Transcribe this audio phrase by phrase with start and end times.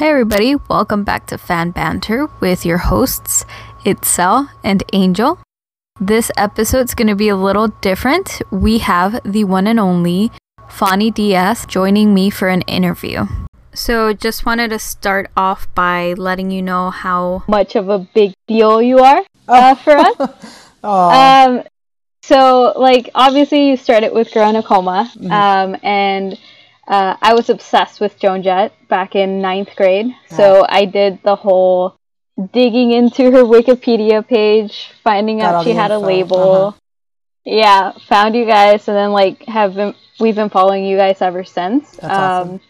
[0.00, 3.44] Hey everybody, welcome back to Fan Banter with your hosts,
[3.84, 5.38] Itzel and Angel.
[6.00, 8.40] This episode's going to be a little different.
[8.50, 10.32] We have the one and only
[10.70, 13.26] Fani Diaz joining me for an interview.
[13.74, 18.32] So, just wanted to start off by letting you know how much of a big
[18.48, 20.72] deal you are uh, for us.
[20.82, 21.62] um,
[22.22, 25.30] so, like, obviously, you started with Girl in a Coma, mm-hmm.
[25.30, 26.38] um, and
[26.90, 30.14] uh, I was obsessed with Joan Jett back in ninth grade.
[30.28, 31.96] So, I did the whole
[32.52, 36.04] digging into her Wikipedia page, finding Got out she had info.
[36.04, 36.52] a label.
[36.52, 36.76] Uh-huh.
[37.44, 41.44] Yeah, found you guys, and then like have been we've been following you guys ever
[41.44, 41.92] since.
[41.92, 42.60] That's um, awesome.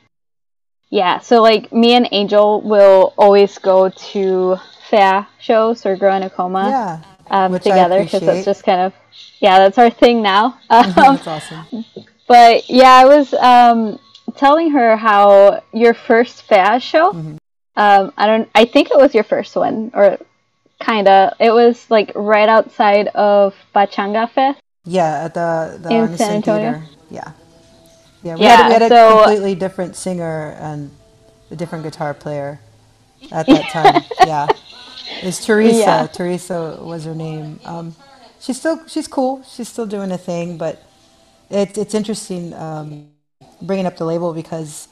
[0.91, 4.57] Yeah, so like me and Angel will always go to
[4.89, 8.93] Fea shows or Girl in a Coma yeah, um, together because that's just kind of
[9.41, 10.59] yeah, that's our thing now.
[10.71, 11.85] Um, that's awesome.
[12.29, 13.99] But yeah, I was um,
[14.33, 17.13] telling her how your first Fea show.
[17.13, 17.37] Mm-hmm.
[17.77, 18.49] Um, I don't.
[18.55, 20.19] I think it was your first one, or
[20.81, 21.35] kinda.
[21.39, 24.61] It was like right outside of Pachanga Fest.
[24.85, 26.73] Yeah, at the the in San Antonio.
[26.73, 26.87] Theater.
[27.11, 27.33] Yeah.
[28.23, 30.91] Yeah, we, yeah, had, we had a so, completely different singer and
[31.51, 32.61] a different guitar player
[33.33, 34.03] at that time.
[34.27, 34.47] yeah,
[35.23, 35.79] it's Teresa.
[35.79, 36.07] Yeah.
[36.07, 37.61] Teresa was her name.
[37.65, 37.95] Um,
[38.41, 39.43] she's still she's cool.
[39.45, 40.83] She's still doing a thing, but
[41.49, 43.09] it's it's interesting um,
[43.63, 44.89] bringing up the label because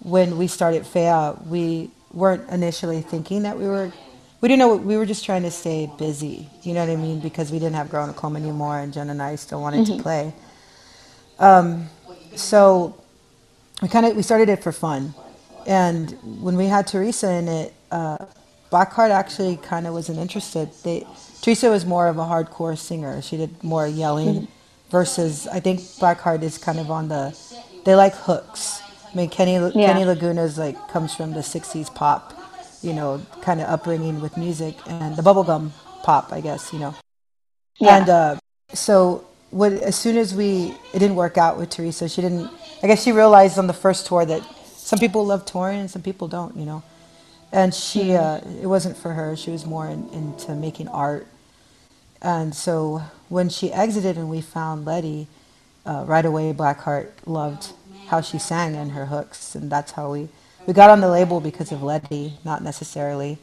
[0.00, 3.92] when we started Fea, we weren't initially thinking that we were.
[4.40, 4.76] We didn't know.
[4.76, 6.48] We were just trying to stay busy.
[6.62, 7.20] You know what I mean?
[7.20, 9.96] Because we didn't have in a anymore, and Jen and I still wanted mm-hmm.
[9.96, 10.32] to play.
[11.38, 11.88] Um,
[12.36, 13.00] so
[13.82, 15.14] we kind of we started it for fun,
[15.66, 18.18] and when we had Teresa in it, uh,
[18.70, 20.70] Blackheart actually kind of wasn't interested.
[20.84, 21.04] They,
[21.40, 23.20] Teresa was more of a hardcore singer.
[23.22, 24.90] She did more yelling, mm-hmm.
[24.90, 27.36] versus I think Blackheart is kind of on the.
[27.84, 28.82] They like hooks.
[29.10, 29.70] I mean, Kenny yeah.
[29.92, 32.34] Kenny Laguna's like comes from the '60s pop,
[32.82, 35.70] you know, kind of upbringing with music and the bubblegum
[36.02, 36.94] pop, I guess, you know.
[37.80, 37.96] Yeah.
[37.96, 38.36] And uh,
[38.72, 42.50] so what as soon as we it didn't work out with Teresa, she didn't.
[42.82, 44.42] I guess she realized on the first tour that
[44.88, 46.82] some people love touring and some people don't, you know.
[47.52, 48.58] And she, mm-hmm.
[48.58, 49.36] uh, it wasn't for her.
[49.36, 51.26] She was more in, into making art.
[52.22, 55.28] And so when she exited and we found Letty,
[55.88, 57.72] uh, right away Blackheart loved
[58.08, 60.28] how she sang and her hooks, and that's how we
[60.66, 63.38] we got on the label because of Letty, not necessarily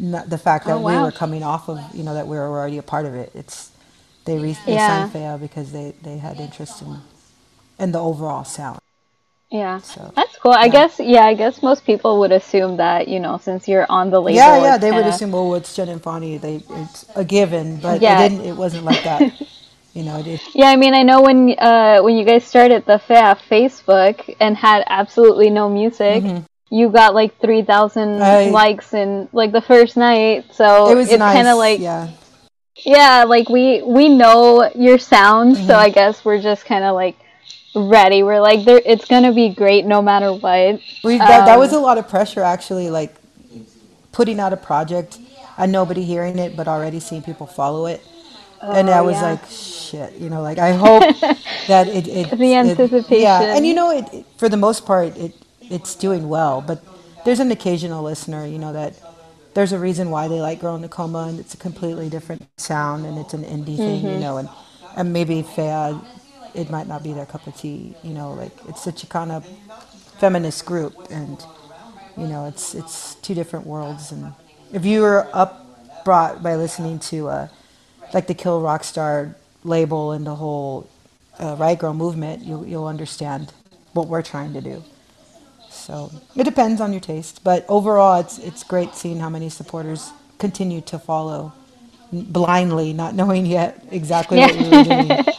[0.00, 0.96] not the fact that oh, wow.
[0.96, 3.30] we were coming off of you know that we were already a part of it.
[3.34, 3.70] It's
[4.24, 5.08] they, re- they yeah.
[5.08, 6.98] signed Fea because they, they had interest in
[7.78, 8.78] in the overall sound.
[9.50, 10.52] Yeah, so, that's cool.
[10.52, 14.10] I guess yeah, I guess most people would assume that you know since you're on
[14.10, 14.36] the label.
[14.36, 15.04] Yeah, yeah, they kinda...
[15.04, 16.38] would assume well, it's Jen and Fani.
[16.38, 18.22] They it's a given, but yeah.
[18.22, 18.46] it didn't.
[18.46, 19.32] It wasn't like that.
[19.94, 22.98] you know, it, yeah, I mean, I know when uh, when you guys started the
[22.98, 26.22] Fea Facebook and had absolutely no music.
[26.22, 28.18] Mm-hmm you got like 3000
[28.50, 31.34] likes in like the first night so it was it's nice.
[31.36, 32.08] kind of like yeah
[32.84, 35.66] yeah, like we we know your sound, mm-hmm.
[35.66, 37.16] so I guess we're just kind of like
[37.74, 38.22] ready.
[38.22, 40.80] We're like, there, it's gonna be great no matter what.
[41.04, 43.14] We that, um, that was a lot of pressure actually, like
[44.10, 45.18] putting out a project
[45.58, 48.06] and nobody hearing it, but already seeing people follow it.
[48.62, 49.30] Oh, and I was yeah.
[49.32, 51.02] like, shit, you know, like I hope
[51.66, 53.12] that it, it the anticipation.
[53.12, 56.60] It, yeah, and you know, it, it for the most part, it it's doing well,
[56.60, 56.84] but
[57.24, 58.94] there's an occasional listener, you know, that
[59.54, 62.46] there's a reason why they like Girl in the Coma, and it's a completely different
[62.56, 64.08] sound, and it's an indie thing, mm-hmm.
[64.08, 64.48] you know, and
[64.96, 65.98] and maybe Fea,
[66.54, 69.44] it might not be their cup of tea, you know, like it's a Chicana
[70.20, 71.44] feminist group, and
[72.16, 74.32] you know, it's it's two different worlds, and
[74.72, 75.58] if you were up
[76.04, 77.48] brought by listening to uh,
[78.12, 79.34] like the Kill Rock Star
[79.64, 80.88] label and the whole
[81.38, 83.52] uh, Riot Grrrl movement, you'll you'll understand
[83.92, 84.82] what we're trying to do.
[85.70, 90.10] So it depends on your taste, but overall, it's it's great seeing how many supporters
[90.38, 91.52] continue to follow
[92.12, 94.46] blindly, not knowing yet exactly yeah.
[94.46, 95.24] what we were doing.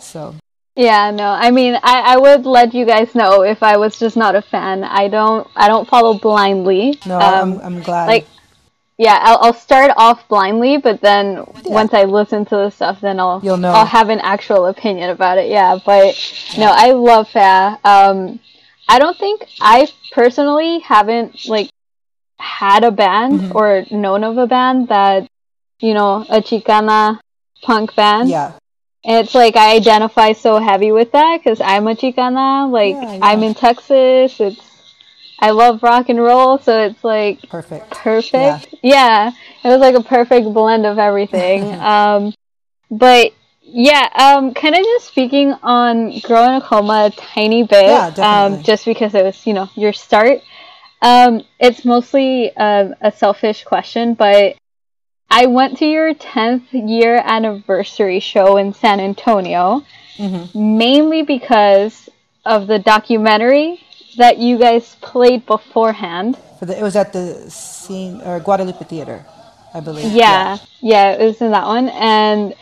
[0.00, 0.36] So.
[0.76, 1.28] Yeah, no.
[1.30, 4.42] I mean, I, I would let you guys know if I was just not a
[4.42, 4.84] fan.
[4.84, 7.00] I don't I don't follow blindly.
[7.06, 8.06] No, um, I'm I'm glad.
[8.06, 8.26] Like
[8.96, 11.44] yeah, I'll, I'll start off blindly, but then yeah.
[11.64, 13.72] once I listen to the stuff, then I'll You'll know.
[13.72, 15.50] I'll have an actual opinion about it.
[15.50, 16.66] Yeah, but yeah.
[16.66, 17.76] no, I love Fea.
[17.84, 18.38] Um,
[18.88, 21.70] I don't think I personally haven't like
[22.38, 23.56] had a band mm-hmm.
[23.56, 25.28] or known of a band that
[25.80, 27.18] you know a Chicana
[27.62, 28.28] punk band.
[28.28, 28.52] Yeah.
[29.06, 32.70] And it's like I identify so heavy with that because I'm a Chicana.
[32.70, 33.18] Like yeah.
[33.22, 34.40] I'm in Texas.
[34.40, 34.63] It's
[35.44, 37.90] I love rock and roll, so it's like perfect.
[37.90, 38.74] Perfect.
[38.82, 39.30] Yeah.
[39.30, 39.32] yeah.
[39.62, 41.70] It was like a perfect blend of everything.
[41.80, 42.32] um,
[42.90, 47.84] but yeah, um, kind of just speaking on Girl in a Coma a tiny bit,
[47.84, 50.40] yeah, um, just because it was, you know, your start.
[51.02, 54.56] Um, it's mostly uh, a selfish question, but
[55.30, 59.84] I went to your 10th year anniversary show in San Antonio
[60.16, 60.78] mm-hmm.
[60.78, 62.08] mainly because
[62.44, 63.83] of the documentary
[64.16, 66.38] that you guys played beforehand.
[66.60, 69.24] The, it was at the scene or Guadalupe Theater,
[69.74, 70.12] I believe.
[70.12, 72.54] Yeah, yeah, yeah it was in that one, and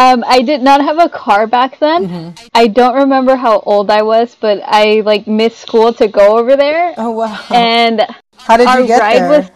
[0.00, 2.08] um, I did not have a car back then.
[2.08, 2.46] Mm-hmm.
[2.54, 6.56] I don't remember how old I was, but I like missed school to go over
[6.56, 6.94] there.
[6.96, 7.44] Oh wow!
[7.50, 8.06] And
[8.38, 9.28] how did you get there?
[9.28, 9.50] Was,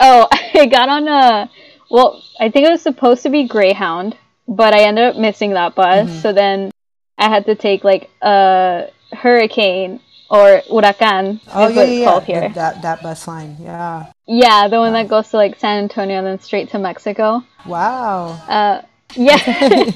[0.00, 1.50] oh, I got on a
[1.90, 2.22] well.
[2.40, 4.16] I think it was supposed to be Greyhound,
[4.48, 6.08] but I ended up missing that bus.
[6.08, 6.20] Mm-hmm.
[6.20, 6.70] So then
[7.18, 12.04] I had to take like a hurricane or huracan oh, is yeah, what it's yeah,
[12.04, 12.48] called here.
[12.50, 14.12] That that bus line, yeah.
[14.26, 17.42] Yeah, the one that goes to like San Antonio and then straight to Mexico.
[17.66, 18.28] Wow.
[18.48, 18.82] Uh,
[19.16, 19.90] yeah.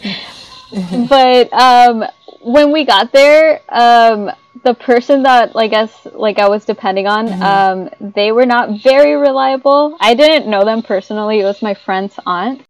[1.09, 2.05] but um,
[2.43, 4.31] when we got there, um,
[4.65, 7.43] the person that like us like I was depending on, mm-hmm.
[7.43, 9.97] um, they were not very reliable.
[10.01, 11.41] I didn't know them personally.
[11.41, 12.63] It was my friend's aunt.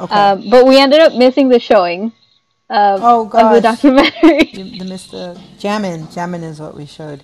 [0.00, 0.14] Okay.
[0.14, 2.12] Um, but we ended up missing the showing.
[2.72, 3.42] Uh, oh, gosh.
[3.42, 4.50] Of the documentary.
[4.50, 6.10] you missed the Jammin.
[6.10, 7.22] Jammin is what we showed.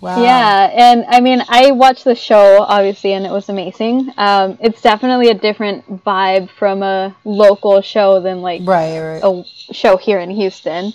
[0.00, 0.22] Wow.
[0.22, 4.12] Yeah, and I mean, I watched the show obviously, and it was amazing.
[4.16, 9.22] Um, it's definitely a different vibe from a local show than like right, right.
[9.22, 10.92] a show here in Houston.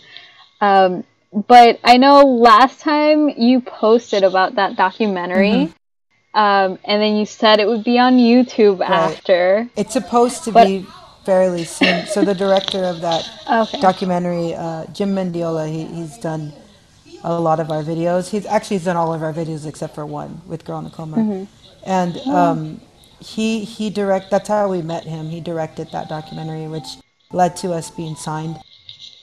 [0.60, 6.40] Um, but I know last time you posted about that documentary, mm-hmm.
[6.40, 8.90] um, and then you said it would be on YouTube right.
[8.90, 9.70] after.
[9.76, 10.86] It's supposed to but, be
[11.32, 12.06] fairly soon.
[12.08, 13.80] So the director of that okay.
[13.80, 16.52] documentary, uh, Jim Mendiola, he, he's done
[17.24, 18.30] a lot of our videos.
[18.30, 20.90] He's actually he's done all of our videos except for one with Girl in a
[20.90, 21.18] Coma.
[21.18, 21.44] Mm-hmm.
[21.86, 22.82] And um,
[23.20, 24.30] he he direct.
[24.30, 25.30] That's how we met him.
[25.30, 26.90] He directed that documentary, which
[27.32, 28.58] led to us being signed.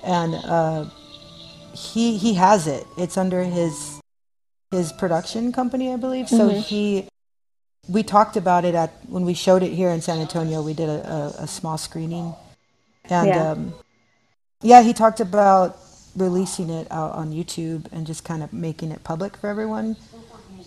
[0.03, 0.87] And uh,
[1.75, 2.87] he he has it.
[2.97, 4.01] It's under his
[4.71, 6.29] his production company, I believe.
[6.29, 6.61] So mm-hmm.
[6.61, 7.09] he
[7.88, 10.62] we talked about it at when we showed it here in San Antonio.
[10.62, 12.35] We did a, a, a small screening,
[13.05, 13.50] and yeah.
[13.50, 13.75] Um,
[14.61, 15.79] yeah, he talked about
[16.17, 19.96] releasing it out on YouTube and just kind of making it public for everyone.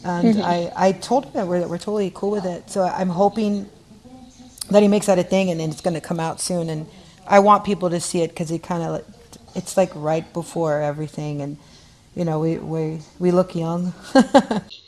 [0.04, 0.42] And mm-hmm.
[0.42, 2.70] I, I told him that we're, that we're totally cool with it.
[2.70, 3.70] So I'm hoping
[4.70, 6.70] that he makes that a thing and, and it's going to come out soon.
[6.70, 6.88] And
[7.28, 9.04] I want people to see it because it kind of
[9.56, 11.58] it's like right before everything and
[12.16, 13.94] you know we we we look young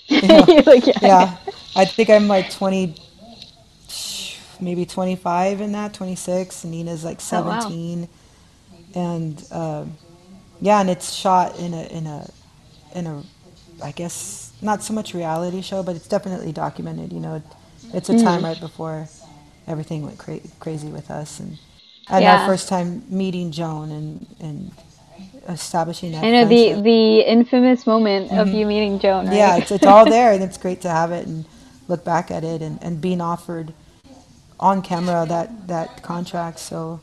[0.08, 0.46] you know?
[0.48, 0.96] you look young.
[1.02, 1.38] yeah
[1.76, 2.96] i think i'm like 20
[4.60, 9.16] maybe 25 in that 26 and nina's like 17 oh, wow.
[9.16, 9.86] and uh,
[10.62, 12.30] yeah and it's shot in a in a
[12.96, 13.24] in a
[13.84, 17.42] i guess not so much reality show but it's definitely documented you know
[17.94, 18.46] it's a time mm.
[18.46, 19.08] right before
[19.68, 21.58] everything went cra- crazy with us and
[22.10, 22.42] and yeah.
[22.42, 24.72] our first time meeting Joan and and
[25.48, 26.24] establishing that.
[26.24, 28.40] I know the the infamous moment mm-hmm.
[28.40, 29.28] of you meeting Joan.
[29.28, 29.38] Right?
[29.38, 31.46] Yeah, it's it's all there, and it's great to have it and
[31.88, 33.74] look back at it and, and being offered
[34.60, 36.60] on camera that that contract.
[36.60, 37.02] So,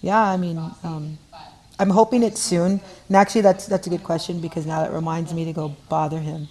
[0.00, 1.18] yeah, I mean, um,
[1.78, 2.80] I'm hoping it's soon.
[3.08, 6.20] And actually, that's that's a good question because now that reminds me to go bother
[6.20, 6.48] him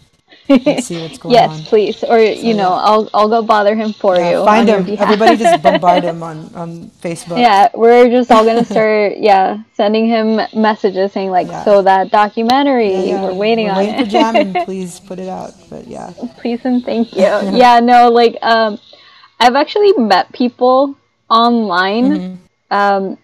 [0.50, 1.58] see what's going yes, on.
[1.58, 2.04] Yes, please.
[2.04, 2.74] Or so, you know.
[2.74, 4.46] I'll I'll go bother him for yeah, you.
[4.46, 4.98] Find him.
[4.98, 7.38] Everybody just bombard him on on Facebook.
[7.38, 9.18] Yeah, we're just all gonna start.
[9.18, 11.64] yeah, sending him messages saying like, yeah.
[11.64, 14.06] so that documentary, we're waiting we're on waiting it.
[14.06, 14.54] for jamming.
[14.66, 15.54] please put it out.
[15.70, 16.14] But yeah.
[16.38, 17.22] Please and thank you.
[17.22, 18.80] yeah, no, like um,
[19.40, 20.96] I've actually met people
[21.30, 22.74] online mm-hmm.
[22.74, 23.18] um,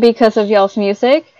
[0.00, 1.33] because of y'all's music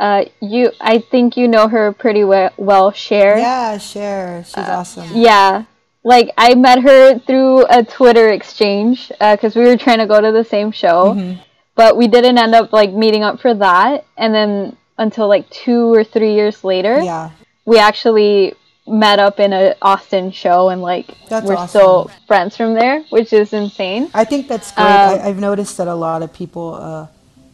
[0.00, 3.36] uh, you, I think you know her pretty well, well Cher.
[3.36, 4.42] Yeah, Cher.
[4.44, 5.10] She's uh, awesome.
[5.12, 5.64] Yeah,
[6.02, 10.18] like I met her through a Twitter exchange because uh, we were trying to go
[10.18, 11.40] to the same show, mm-hmm.
[11.74, 14.06] but we didn't end up like meeting up for that.
[14.16, 17.32] And then until like two or three years later, yeah,
[17.66, 18.54] we actually
[18.86, 21.68] met up in a Austin show and like that's we're awesome.
[21.68, 24.10] still friends from there, which is insane.
[24.14, 24.86] I think that's great.
[24.86, 26.74] Um, I, have noticed that a lot of people.
[26.74, 27.06] Uh,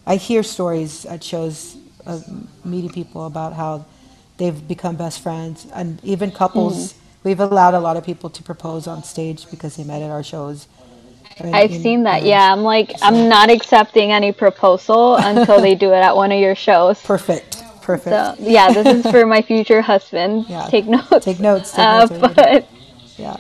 [0.07, 1.77] I hear stories at shows
[2.07, 2.25] of
[2.65, 3.85] meeting people about how
[4.39, 6.93] they've become best friends, and even couples.
[6.93, 7.03] Mm-hmm.
[7.25, 10.23] We've allowed a lot of people to propose on stage because they met at our
[10.23, 10.69] shows.
[11.41, 12.23] I've seen that.
[12.23, 13.07] Yeah, I'm like, so.
[13.07, 17.03] I'm not accepting any proposal until they do it at one of your shows.
[17.03, 17.63] Perfect.
[17.83, 18.15] Perfect.
[18.15, 20.47] So, yeah, this is for my future husband.
[20.49, 20.67] Yeah.
[20.69, 21.25] Take notes.
[21.25, 21.71] Take notes.
[21.73, 22.69] Take uh, notes but
[23.17, 23.37] yeah.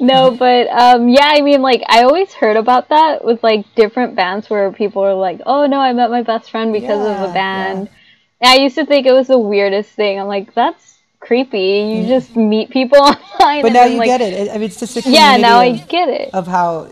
[0.00, 4.16] No, but um, yeah, I mean, like I always heard about that with like different
[4.16, 7.30] bands where people are like, "Oh no, I met my best friend because yeah, of
[7.30, 7.94] a band." Yeah.
[8.42, 10.20] I used to think it was the weirdest thing.
[10.20, 11.96] I'm like, that's creepy.
[11.96, 13.62] You just meet people online.
[13.62, 14.50] But now you like, get it.
[14.50, 15.36] I mean, it's just a yeah.
[15.36, 16.88] Now of, I get it of how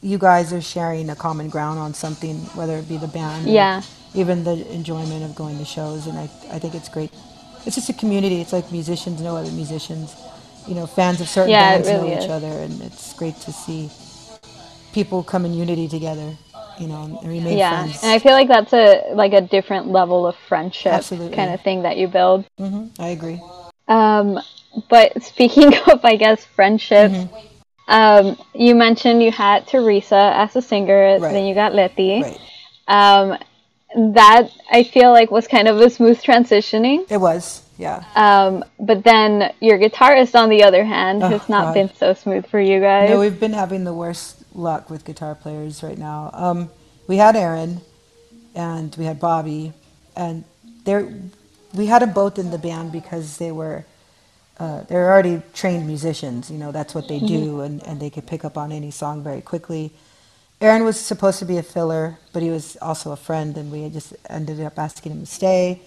[0.00, 3.82] you guys are sharing a common ground on something, whether it be the band, yeah,
[4.14, 6.06] even the enjoyment of going to shows.
[6.06, 7.10] And I, I think it's great.
[7.64, 8.40] It's just a community.
[8.40, 10.14] It's like musicians know other musicians,
[10.66, 12.24] you know, fans of certain yeah, bands really know is.
[12.24, 13.90] each other, and it's great to see
[14.92, 16.36] people come in unity together.
[16.78, 18.02] You know, and remain yeah, friends.
[18.02, 21.36] and I feel like that's a like a different level of friendship Absolutely.
[21.36, 22.44] kind of thing that you build.
[22.58, 23.02] Mm-hmm.
[23.02, 23.40] I agree.
[23.88, 24.40] Um,
[24.88, 27.10] but speaking of, I guess, friendship.
[27.10, 27.36] mm-hmm.
[27.88, 31.32] um, you mentioned you had Teresa as a singer, right.
[31.32, 32.22] then you got Letty.
[32.22, 32.40] Right.
[32.88, 33.38] Um,
[33.94, 37.10] that I feel like was kind of a smooth transitioning.
[37.10, 38.04] It was, yeah.
[38.14, 41.74] Um, but then your guitarist, on the other hand, oh, has not God.
[41.74, 43.10] been so smooth for you guys.
[43.10, 46.30] No, we've been having the worst luck with guitar players right now.
[46.32, 46.70] Um,
[47.06, 47.80] we had Aaron,
[48.54, 49.72] and we had Bobby,
[50.16, 50.44] and
[50.84, 51.12] there,
[51.74, 53.84] we had them both in the band because they were.
[54.58, 57.26] Uh, they're already trained musicians, you know, that's what they mm-hmm.
[57.26, 59.90] do, and, and they could pick up on any song very quickly.
[60.60, 63.88] Aaron was supposed to be a filler, but he was also a friend, and we
[63.88, 65.80] just ended up asking him to stay.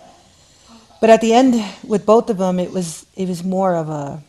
[1.00, 4.22] But at the end, with both of them, it was it was more of a,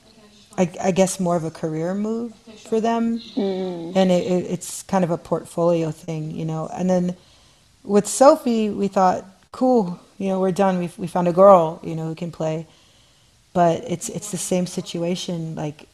[0.59, 2.35] I, I guess, more of a career move
[2.69, 3.95] for them, mm.
[3.95, 6.69] and it, it, it's kind of a portfolio thing, you know.
[6.73, 7.17] And then
[7.85, 10.79] with Sophie, we thought, cool, you know, we're done.
[10.79, 12.67] We we found a girl, you know, who can play.
[13.53, 15.89] But it's it's the same situation, like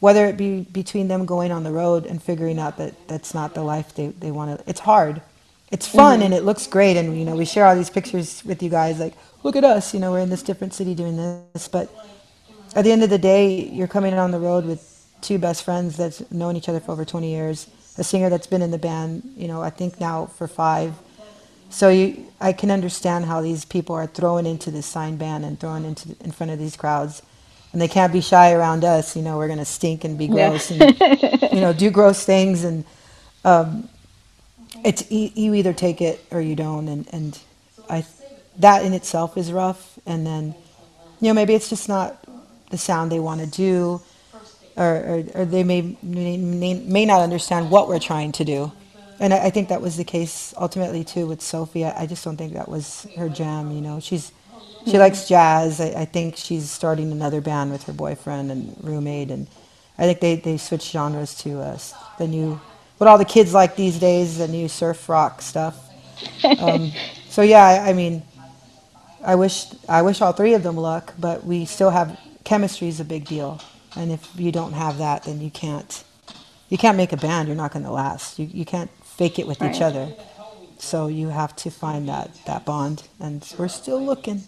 [0.00, 3.54] whether it be between them going on the road and figuring out that that's not
[3.54, 5.22] the life they, they want to it's hard
[5.70, 6.24] it's fun mm-hmm.
[6.24, 8.98] and it looks great and you know we share all these pictures with you guys
[8.98, 9.14] like
[9.44, 11.88] look at us you know we're in this different city doing this but
[12.74, 14.86] at the end of the day you're coming on the road with
[15.20, 18.62] two best friends that's known each other for over 20 years a singer that's been
[18.62, 20.94] in the band you know i think now for five
[21.68, 25.60] so you i can understand how these people are thrown into this sign band and
[25.60, 27.22] thrown into in front of these crowds
[27.72, 29.16] and they can't be shy around us.
[29.16, 30.90] You know, we're going to stink and be gross yeah.
[31.00, 32.84] and you know do gross things, and
[33.44, 33.88] um,
[34.84, 37.38] it's you either take it or you don't, and and
[37.88, 38.04] I
[38.58, 40.54] that in itself is rough, and then
[41.20, 42.19] you know maybe it's just not
[42.70, 44.00] the sound they want to do,
[44.76, 48.72] or, or, or they may, may may not understand what we're trying to do.
[49.18, 51.94] And I, I think that was the case ultimately too with Sophia.
[51.96, 53.70] I just don't think that was her jam.
[53.70, 54.32] You know, she's
[54.86, 55.80] she likes jazz.
[55.80, 59.46] I, I, think she's starting another band with her boyfriend and roommate, and
[59.98, 61.78] I think they, they switched genres to uh,
[62.18, 62.60] the new
[62.96, 65.76] what all the kids like these days, the new surf rock stuff.
[66.44, 66.92] Um,
[67.30, 68.22] so yeah, I, I, mean,
[69.24, 73.00] I wish I wish all three of them luck, but we still have chemistry is
[73.00, 73.60] a big deal,
[73.96, 76.04] and if you don't have that, then you can't
[76.68, 77.48] you can't make a band.
[77.48, 78.38] You're not going to last.
[78.38, 79.74] You you can't fake it with right.
[79.74, 80.12] each other.
[80.78, 84.42] So you have to find that that bond, and we're still looking.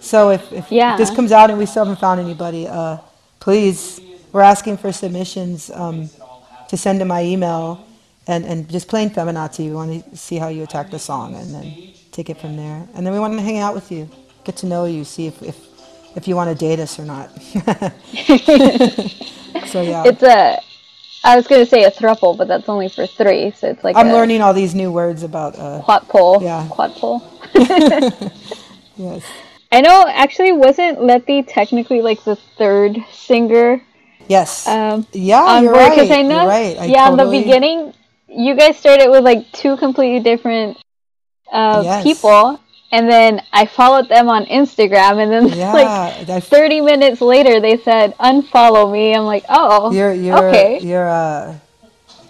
[0.00, 0.96] So if, if yeah.
[0.96, 2.98] this comes out and we still haven't found anybody, uh,
[3.38, 4.00] please,
[4.32, 6.08] we're asking for submissions um,
[6.68, 7.86] to send to my email
[8.26, 9.66] and, and just plain feminazi.
[9.66, 12.88] We want to see how you attack the song and then take it from there.
[12.94, 14.08] And then we want to hang out with you,
[14.44, 15.56] get to know you, see if, if,
[16.16, 17.30] if you want to date us or not.
[19.66, 20.04] so yeah.
[20.06, 20.60] It's a,
[21.24, 23.52] I was going to say a thruple, but that's only for three.
[23.52, 26.42] So it's like I'm learning all these new words about uh, quad pole.
[26.42, 26.66] Yeah.
[26.70, 27.22] Quad pole.
[28.96, 29.24] yes.
[29.72, 33.80] I know actually wasn't Letty technically like the third singer?
[34.28, 34.66] Yes.
[34.66, 36.10] Um, yeah, you're right.
[36.10, 36.76] I know, you're right.
[36.78, 37.38] I yeah, totally...
[37.38, 37.94] in the beginning,
[38.28, 40.78] you guys started with like two completely different
[41.52, 42.02] uh, yes.
[42.02, 42.60] people,
[42.92, 47.76] and then I followed them on Instagram, and then yeah, like 30 minutes later, they
[47.78, 49.14] said unfollow me.
[49.14, 50.80] I'm like, oh, you're, you're okay.
[50.80, 51.08] You're.
[51.08, 51.58] Uh,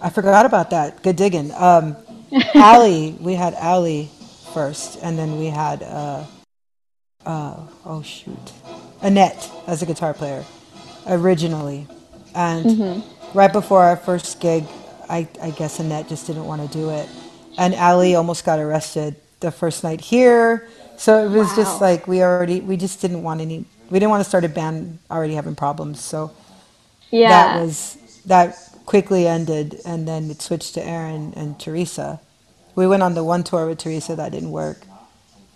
[0.01, 1.03] I forgot about that.
[1.03, 1.51] Good digging.
[1.53, 1.95] Um,
[2.55, 4.09] Allie, we had Allie
[4.53, 5.83] first, and then we had.
[5.83, 6.25] Uh,
[7.25, 8.51] uh, oh shoot,
[9.01, 10.43] Annette as a guitar player
[11.07, 11.87] originally,
[12.33, 13.37] and mm-hmm.
[13.37, 14.65] right before our first gig,
[15.07, 17.07] I, I guess Annette just didn't want to do it,
[17.59, 20.67] and Ali almost got arrested the first night here.
[20.97, 21.55] So it was wow.
[21.55, 24.49] just like we already we just didn't want any we didn't want to start a
[24.49, 25.99] band already having problems.
[25.99, 26.31] So
[27.11, 32.19] yeah, that was that quickly ended, and then it switched to Aaron and Teresa.
[32.75, 34.79] We went on the one tour with Teresa that didn't work,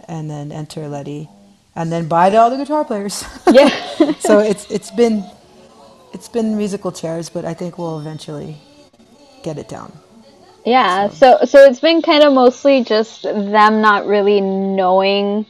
[0.07, 1.29] and then enter Letty
[1.75, 3.23] and then bye to all the guitar players.
[3.51, 3.69] Yeah.
[4.19, 5.23] so it's it's been
[6.13, 8.57] it's been musical chairs, but I think we'll eventually
[9.43, 9.91] get it down.
[10.65, 11.09] Yeah.
[11.09, 15.45] So so, so it's been kind of mostly just them not really knowing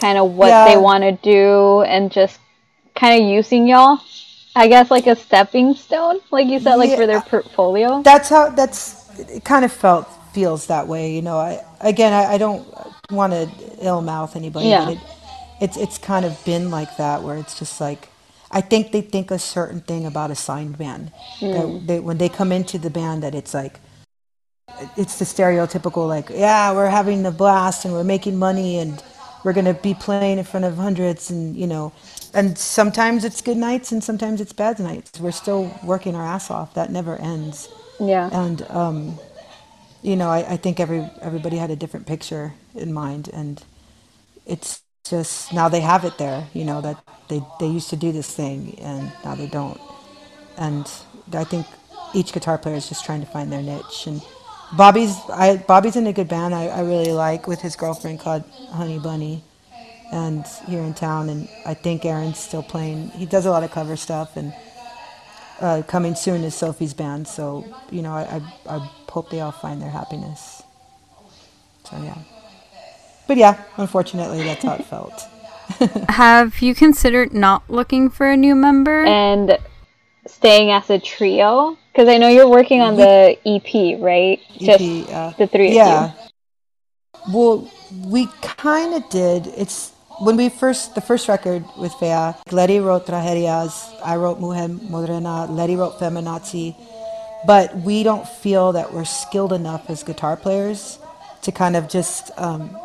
[0.00, 0.66] kind of what yeah.
[0.66, 2.38] they want to do and just
[2.94, 3.98] kind of using y'all.
[4.54, 8.02] I guess like a stepping stone, like you said, like yeah, for their portfolio.
[8.02, 9.44] That's how that's it.
[9.44, 11.36] Kind of felt feels that way, you know.
[11.36, 12.66] I again, I, I don't
[13.10, 14.86] want to ill mouth anybody, yeah.
[14.86, 15.00] but it,
[15.60, 18.08] it's it's kind of been like that where it's just like
[18.50, 21.12] I think they think a certain thing about a signed band.
[21.40, 21.86] Mm.
[21.86, 23.80] They, when they come into the band, that it's like
[24.96, 29.02] it's the stereotypical like yeah we're having a blast and we're making money and
[29.44, 31.92] we're going to be playing in front of hundreds and you know
[32.34, 35.18] and sometimes it's good nights and sometimes it's bad nights.
[35.18, 36.74] We're still working our ass off.
[36.74, 37.68] That never ends.
[37.98, 38.28] Yeah.
[38.30, 39.18] And um,
[40.02, 43.62] you know I, I think every everybody had a different picture in mind and
[44.46, 48.12] it's just now they have it there you know that they they used to do
[48.12, 49.80] this thing and now they don't.
[50.58, 50.90] And
[51.34, 51.66] i think
[52.14, 54.22] each guitar player is just trying to find their niche and
[54.72, 58.44] bobby's I, bobby's in a good band I, I really like with his girlfriend called
[58.70, 59.42] honey bunny
[60.12, 63.70] and here in town and i think aaron's still playing he does a lot of
[63.70, 64.52] cover stuff and
[65.60, 69.52] uh, coming soon is sophie's band so you know I, I, I hope they all
[69.52, 70.62] find their happiness
[71.84, 72.18] so yeah
[73.26, 75.26] but yeah, unfortunately, that's how it felt.
[76.10, 79.58] Have you considered not looking for a new member and
[80.26, 81.76] staying as a trio?
[81.96, 84.38] Because I know you're working on the EP, right?
[84.60, 86.12] EP, Just uh, the three yeah.
[87.32, 87.72] Well,
[88.04, 89.46] we kind of did.
[89.56, 92.34] It's when we first the first record with Fea.
[92.52, 93.98] Letty wrote Tragedias.
[94.04, 95.46] I wrote Mujer Morena.
[95.46, 96.76] Letty wrote Feminazi.
[97.46, 100.98] But we don't feel that we're skilled enough as guitar players
[101.42, 102.76] to kind of just um,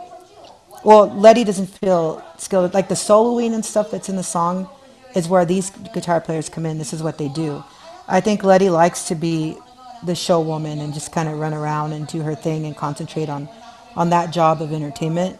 [0.85, 2.73] well, Letty doesn't feel skilled.
[2.73, 4.69] Like the soloing and stuff that's in the song
[5.17, 6.77] is where these guitar players come in.
[6.77, 7.61] This is what they do.
[8.07, 9.57] I think Letty likes to be
[10.03, 13.29] the show woman and just kind of run around and do her thing and concentrate
[13.29, 13.47] on,
[13.95, 15.39] on that job of entertainment.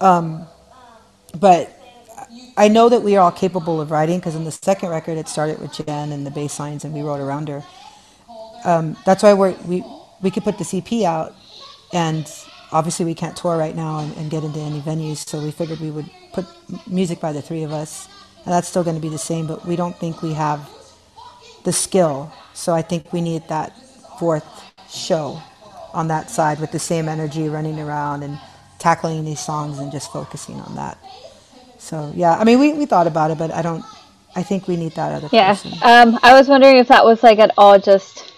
[0.00, 0.46] Um,
[1.38, 1.74] but
[2.56, 5.28] I know that we are all capable of writing because in the second record it
[5.28, 7.64] started with Jen and the bass lines and we wrote around her.
[8.64, 9.84] Um, that's why we we
[10.20, 11.34] we could put the EP out
[11.92, 12.30] and
[12.72, 15.80] obviously we can't tour right now and, and, get into any venues, so we figured
[15.80, 16.46] we would put
[16.86, 18.08] music by the three of us,
[18.44, 19.46] and that's still going to be the same.
[19.46, 20.68] But we don't think we have
[21.64, 23.72] the skill, so I think we need that
[24.18, 24.44] fourth
[24.88, 25.40] show
[25.92, 28.38] on that side with the same energy, running around and
[28.78, 30.98] tackling these songs and just focusing on that.
[31.78, 33.84] So yeah, I mean, we, we thought about it, but I don't.
[34.36, 35.48] I think we need that other yeah.
[35.54, 35.72] person.
[35.82, 38.32] Um, I was wondering if that was like at all just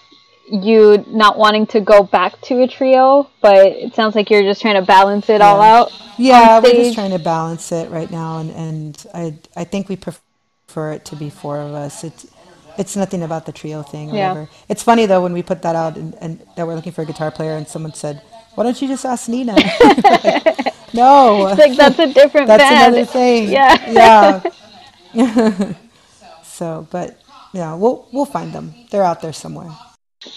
[0.51, 4.61] you not wanting to go back to a trio, but it sounds like you're just
[4.61, 5.47] trying to balance it yeah.
[5.47, 5.91] all out.
[6.17, 9.95] Yeah, we're just trying to balance it right now, and, and I I think we
[9.95, 12.03] prefer it to be four of us.
[12.03, 12.25] It's
[12.77, 14.29] it's nothing about the trio thing or yeah.
[14.29, 14.49] whatever.
[14.69, 17.05] It's funny though when we put that out and, and that we're looking for a
[17.05, 18.21] guitar player, and someone said,
[18.55, 22.47] "Why don't you just ask Nina?" like, no, it's like that's a different.
[22.47, 22.95] that's band.
[22.95, 23.49] another thing.
[23.49, 24.41] Yeah,
[25.13, 25.73] yeah.
[26.43, 27.19] so, but
[27.53, 28.73] yeah, we'll we'll find them.
[28.89, 29.69] They're out there somewhere.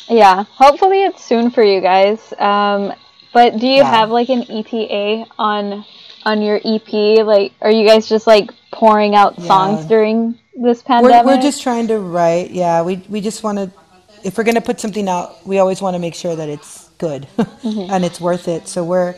[0.09, 2.33] Yeah, hopefully it's soon for you guys.
[2.39, 2.93] Um,
[3.33, 3.91] but do you yeah.
[3.91, 5.85] have like an ETA on
[6.25, 7.27] on your EP?
[7.27, 9.47] Like, are you guys just like pouring out yeah.
[9.47, 11.25] songs during this pandemic?
[11.25, 12.51] We're, we're just trying to write.
[12.51, 13.71] Yeah, we we just want to.
[14.23, 17.27] If we're gonna put something out, we always want to make sure that it's good
[17.37, 17.93] mm-hmm.
[17.93, 18.69] and it's worth it.
[18.69, 19.15] So we're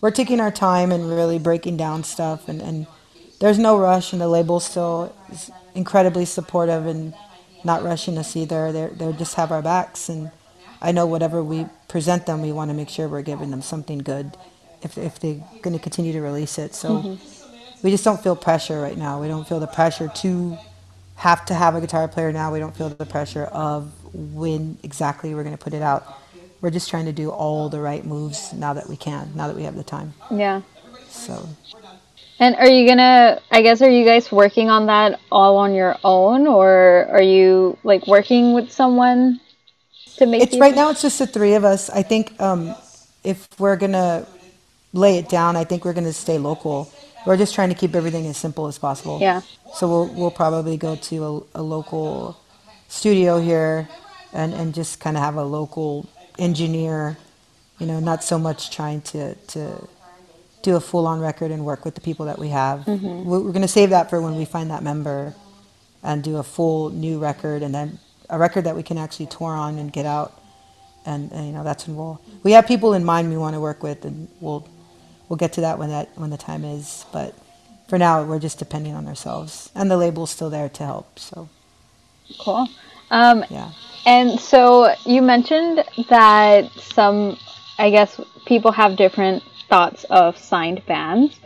[0.00, 2.86] we're taking our time and really breaking down stuff and and
[3.40, 7.14] there's no rush and the label still is incredibly supportive and
[7.64, 8.72] not rushing us either.
[8.72, 10.30] They they just have our backs, and
[10.80, 13.98] I know whatever we present them, we want to make sure we're giving them something
[13.98, 14.36] good.
[14.82, 17.39] If if they're going to continue to release it, so mm-hmm.
[17.82, 19.20] We just don't feel pressure right now.
[19.20, 20.58] We don't feel the pressure to
[21.16, 22.52] have to have a guitar player now.
[22.52, 26.06] We don't feel the pressure of when exactly we're going to put it out.
[26.60, 29.56] We're just trying to do all the right moves now that we can, now that
[29.56, 30.12] we have the time.
[30.30, 30.62] Yeah.
[31.08, 31.48] So
[32.40, 33.38] and are you gonna?
[33.50, 37.76] I guess are you guys working on that all on your own, or are you
[37.84, 39.38] like working with someone
[40.16, 40.40] to make?
[40.42, 40.88] It It's right now.
[40.88, 41.90] It's just the three of us.
[41.90, 42.74] I think um,
[43.22, 44.26] if we're gonna
[44.94, 46.90] lay it down, I think we're gonna stay local.
[47.26, 49.18] We're just trying to keep everything as simple as possible.
[49.20, 49.42] Yeah.
[49.74, 52.40] So we'll we'll probably go to a, a local
[52.88, 53.88] studio here,
[54.32, 57.18] and and just kind of have a local engineer.
[57.78, 59.88] You know, not so much trying to to
[60.62, 62.80] do a full on record and work with the people that we have.
[62.80, 63.24] Mm-hmm.
[63.24, 65.34] We're, we're going to save that for when we find that member
[66.02, 69.52] and do a full new record and then a record that we can actually tour
[69.52, 70.34] on and get out.
[71.06, 73.60] And, and you know that's when we'll we have people in mind we want to
[73.60, 74.68] work with and we'll
[75.30, 77.06] we'll get to that when that when the time is.
[77.10, 77.34] But
[77.88, 81.18] for now we're just depending on ourselves and the label's still there to help.
[81.18, 81.48] So
[82.38, 82.68] cool.
[83.10, 83.70] Um, yeah.
[84.06, 87.38] And so you mentioned that some,
[87.78, 91.38] I guess, people have different thoughts of signed bands.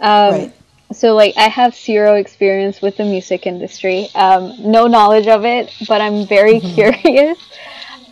[0.00, 0.52] Um, right.
[0.92, 5.72] So, like, I have zero experience with the music industry, um, no knowledge of it,
[5.88, 6.74] but I'm very mm-hmm.
[6.74, 7.38] curious.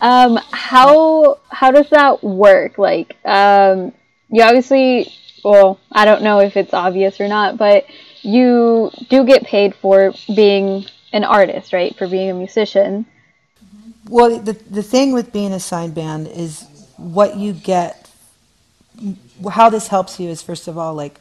[0.01, 2.77] Um, how how does that work?
[2.77, 3.93] Like, um,
[4.33, 7.85] you obviously, well, I don't know if it's obvious or not, but
[8.21, 11.95] you do get paid for being an artist, right?
[11.95, 13.05] For being a musician.
[14.09, 16.65] Well, the the thing with being a signed band is
[16.97, 18.09] what you get
[19.51, 21.19] how this helps you is first of all like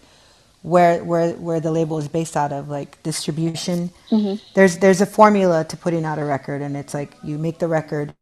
[0.63, 3.91] where where where the label is based out of, like distribution.
[4.11, 4.43] Mm-hmm.
[4.55, 7.69] There's there's a formula to putting out a record, and it's like you make the
[7.69, 8.15] record,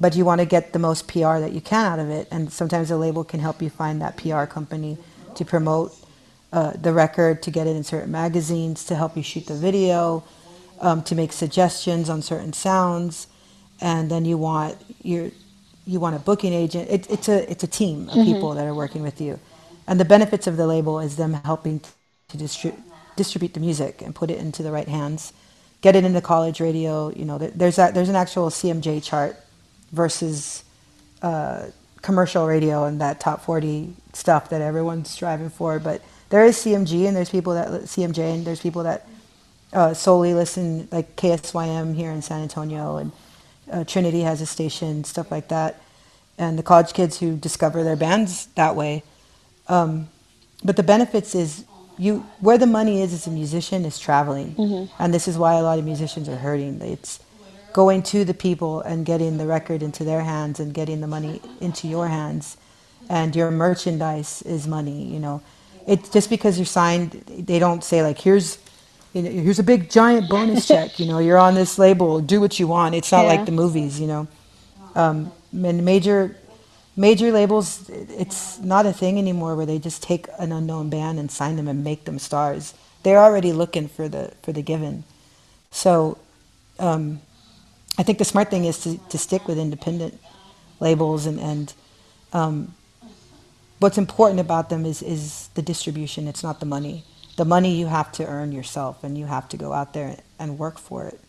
[0.00, 2.52] but you want to get the most PR that you can out of it, and
[2.52, 4.98] sometimes a label can help you find that PR company
[5.34, 5.94] to promote
[6.52, 10.24] uh, the record, to get it in certain magazines, to help you shoot the video,
[10.80, 13.26] um, to make suggestions on certain sounds,
[13.80, 15.30] and then you want your
[15.86, 16.88] you want a booking agent.
[16.90, 18.32] It, it's a it's a team of mm-hmm.
[18.32, 19.38] people that are working with you
[19.90, 21.80] and the benefits of the label is them helping
[22.28, 22.80] to distri-
[23.16, 25.32] distribute the music and put it into the right hands,
[25.80, 27.10] get it into college radio.
[27.10, 29.36] You know, there's that there's an actual CMJ chart
[29.92, 30.64] versus
[31.22, 31.66] uh,
[32.02, 35.78] commercial radio and that top 40 stuff that everyone's striving for.
[35.78, 39.06] But there is CMJ and there's people that CMJ and there's people that
[39.72, 43.12] uh, solely listen like KSYM here in San Antonio and
[43.70, 45.82] uh, Trinity has a station, stuff like that.
[46.38, 49.04] And the college kids who discover their bands that way
[49.70, 50.08] um,
[50.64, 51.64] but the benefits is
[51.96, 55.02] you where the money is as a musician is traveling, mm-hmm.
[55.02, 56.80] and this is why a lot of musicians are hurting.
[56.82, 57.20] It's
[57.72, 61.40] going to the people and getting the record into their hands and getting the money
[61.60, 62.56] into your hands,
[63.08, 65.04] and your merchandise is money.
[65.04, 65.42] You know,
[65.86, 68.58] it's just because you're signed, they don't say like here's.
[69.12, 71.00] You know, here's a big giant bonus check.
[71.00, 72.20] You know, you're on this label.
[72.20, 72.94] Do what you want.
[72.94, 73.32] It's not yeah.
[73.32, 73.98] like the movies.
[73.98, 74.28] You know,
[74.94, 76.36] um, and major
[76.96, 81.30] major labels, it's not a thing anymore where they just take an unknown band and
[81.30, 82.74] sign them and make them stars.
[83.02, 85.04] They're already looking for the for the given.
[85.70, 86.18] So,
[86.78, 87.20] um,
[88.00, 90.14] I think the smart thing is to, to stick with independent
[90.80, 91.66] labels and and
[92.32, 92.74] um,
[93.80, 95.22] what's important about them is is
[95.58, 96.28] the distribution.
[96.32, 97.04] It's not the money.
[97.36, 100.58] The money you have to earn yourself, and you have to go out there and
[100.58, 101.20] work for it.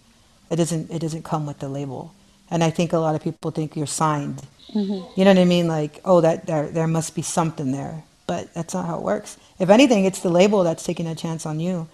[0.50, 2.14] It doesn't it doesn't come with the label.
[2.50, 4.42] And I think a lot of people think you're signed
[4.74, 5.20] Mm-hmm.
[5.20, 5.68] You know what I mean?
[5.68, 9.38] Like, oh, that there there must be something there, but that's not how it works.
[9.60, 11.90] If anything, it's the label that's taking a chance on you,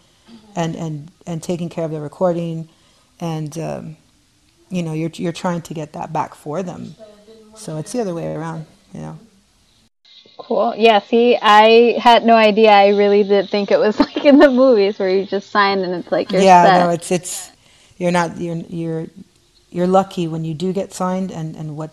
[0.56, 2.70] and and and taking care of the recording,
[3.20, 3.98] and um,
[4.70, 6.96] you know you're you're trying to get that back for them.
[7.56, 9.20] So it's the other way around, you know.
[10.38, 10.76] Cool.
[10.78, 11.00] Yeah.
[11.00, 12.70] See, I had no idea.
[12.70, 15.94] I really did think it was like in the movies where you just sign and
[15.96, 16.66] it's like you're yeah.
[16.66, 16.84] Set.
[16.86, 17.52] No, it's it's
[17.98, 19.08] you're not you're you're
[19.72, 21.92] you're lucky when you do get signed and and what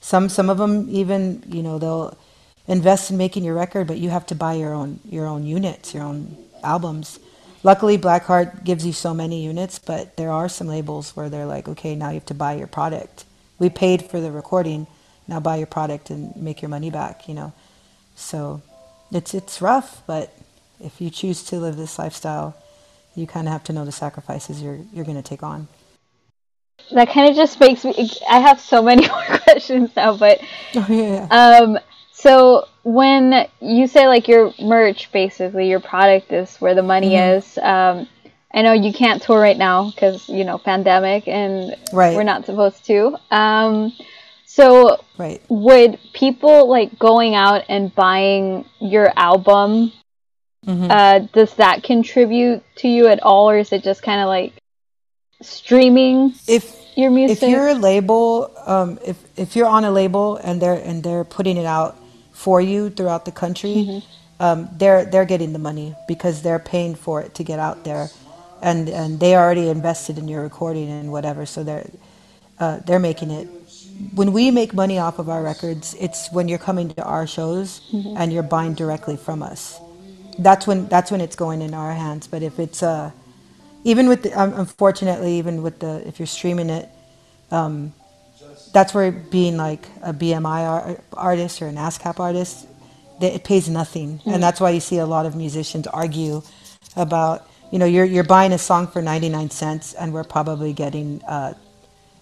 [0.00, 2.18] some some of them even you know they'll
[2.66, 5.94] invest in making your record, but you have to buy your own your own units,
[5.94, 7.18] your own albums.
[7.62, 11.68] Luckily, Blackheart gives you so many units, but there are some labels where they're like,
[11.68, 13.24] okay, now you have to buy your product.
[13.58, 14.86] We paid for the recording,
[15.28, 17.28] now buy your product and make your money back.
[17.28, 17.52] You know,
[18.14, 18.62] so
[19.12, 20.32] it's it's rough, but
[20.82, 22.56] if you choose to live this lifestyle,
[23.14, 25.68] you kind of have to know the sacrifices you're you're going to take on
[26.92, 28.10] that kind of just makes me.
[28.28, 30.40] I have so many more questions now, but
[30.74, 31.26] oh, yeah.
[31.30, 31.78] um,
[32.12, 37.38] so when you say like your merch, basically your product is where the money mm-hmm.
[37.38, 37.58] is.
[37.58, 38.08] Um,
[38.52, 42.16] I know you can't tour right now because you know pandemic and right.
[42.16, 43.16] we're not supposed to.
[43.30, 43.92] Um,
[44.44, 45.40] so right.
[45.48, 49.92] would people like going out and buying your album?
[50.66, 50.90] Mm-hmm.
[50.90, 54.54] Uh, does that contribute to you at all, or is it just kind of like
[55.40, 56.34] streaming?
[56.48, 57.42] If your music?
[57.42, 61.24] If you're a label, um, if if you're on a label and they're and they're
[61.24, 61.96] putting it out
[62.44, 63.98] for you throughout the country, mm-hmm.
[64.42, 68.08] um, they're they're getting the money because they're paying for it to get out there,
[68.62, 71.90] and and they already invested in your recording and whatever, so they're
[72.58, 73.46] uh, they're making it.
[74.14, 77.82] When we make money off of our records, it's when you're coming to our shows
[77.92, 78.16] mm-hmm.
[78.16, 79.78] and you're buying directly from us.
[80.38, 82.26] That's when that's when it's going in our hands.
[82.26, 83.10] But if it's uh,
[83.84, 86.88] even with the, um, unfortunately, even with the if you're streaming it,
[87.50, 87.92] um,
[88.72, 92.66] that's where being like a BMI artist or an ASCAP artist,
[93.20, 94.28] it pays nothing, mm-hmm.
[94.28, 94.40] and hmm.
[94.40, 96.42] that's why you see a lot of musicians argue
[96.96, 101.22] about you know you're you're buying a song for 99 cents and we're probably getting
[101.24, 101.54] uh,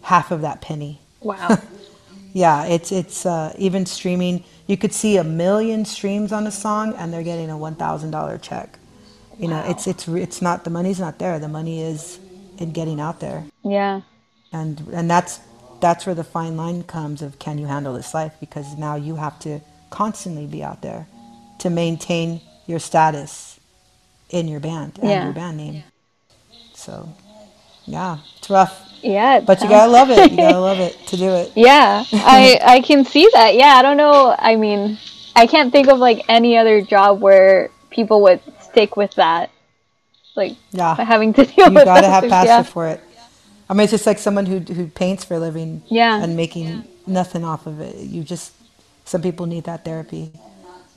[0.02, 1.00] half of that penny.
[1.20, 1.58] Wow.
[2.32, 4.44] yeah, it's it's uh, even streaming.
[4.66, 8.10] You could see a million streams on a song and they're getting a one thousand
[8.10, 8.78] dollar check.
[9.38, 11.38] You know, it's it's it's not the money's not there.
[11.38, 12.18] The money is
[12.58, 13.44] in getting out there.
[13.64, 14.02] Yeah.
[14.52, 15.40] And and that's
[15.80, 19.16] that's where the fine line comes of can you handle this life because now you
[19.16, 19.60] have to
[19.90, 21.06] constantly be out there
[21.58, 23.58] to maintain your status
[24.30, 25.24] in your band and yeah.
[25.24, 25.82] your band name.
[26.74, 27.08] So,
[27.86, 28.84] yeah, it's rough.
[29.02, 30.30] Yeah, but you gotta love it.
[30.30, 31.52] You gotta love it to do it.
[31.56, 33.54] Yeah, I I can see that.
[33.54, 34.34] Yeah, I don't know.
[34.36, 34.98] I mean,
[35.36, 39.50] I can't think of like any other job where people would stick with that.
[40.34, 41.82] Like yeah, having to deal you with.
[41.82, 42.62] You gotta have passion yeah.
[42.62, 43.00] for it.
[43.68, 45.82] I mean, it's just like someone who who paints for a living.
[45.88, 46.22] Yeah.
[46.22, 46.82] And making yeah.
[47.06, 47.96] nothing off of it.
[47.96, 48.52] You just
[49.04, 50.32] some people need that therapy.